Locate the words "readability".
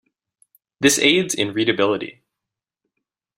1.53-2.23